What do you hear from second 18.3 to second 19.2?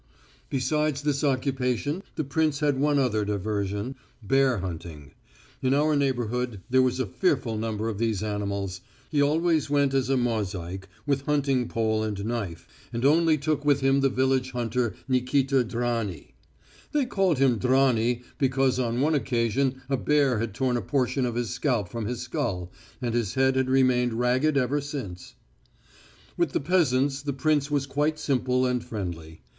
because on one